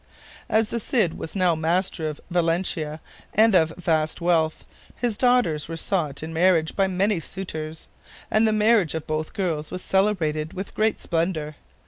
As 0.49 0.69
the 0.69 0.79
Cid 0.79 1.15
was 1.15 1.35
now 1.35 1.53
master 1.53 2.07
of 2.09 2.19
Valencia, 2.31 3.01
and 3.35 3.53
of 3.53 3.69
vast 3.77 4.19
wealth, 4.19 4.65
his 4.95 5.15
daughters 5.15 5.67
were 5.67 5.77
sought 5.77 6.23
in 6.23 6.33
marriage 6.33 6.75
by 6.75 6.87
many 6.87 7.19
suitors, 7.19 7.85
and 8.31 8.47
the 8.47 8.51
marriage 8.51 8.95
of 8.95 9.05
both 9.05 9.33
girls 9.33 9.69
was 9.69 9.83
celebrated 9.83 10.53
with 10.53 10.73
great 10.73 10.99
splendor. 10.99 11.55